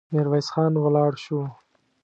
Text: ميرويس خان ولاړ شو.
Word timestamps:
ميرويس 0.13 0.47
خان 0.53 0.73
ولاړ 0.83 1.11
شو. 1.23 1.41